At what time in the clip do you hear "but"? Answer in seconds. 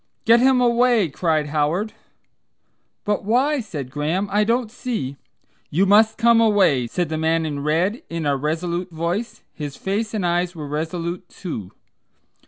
3.05-3.23